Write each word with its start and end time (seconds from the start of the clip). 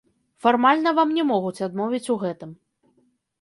Фармальна 0.45 0.93
вам 0.99 1.13
не 1.17 1.25
могуць 1.33 1.63
адмовіць 1.67 2.05
у 2.15 2.17
гэтым. 2.25 2.57